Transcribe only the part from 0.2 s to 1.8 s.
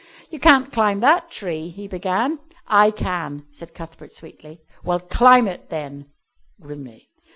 "You can't climb that tree,"